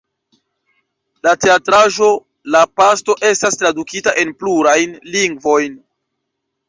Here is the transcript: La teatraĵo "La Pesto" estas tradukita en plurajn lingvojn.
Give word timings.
La 1.27 1.33
teatraĵo 1.43 2.09
"La 2.55 2.61
Pesto" 2.79 3.17
estas 3.29 3.61
tradukita 3.63 4.15
en 4.23 4.33
plurajn 4.41 4.97
lingvojn. 5.17 5.81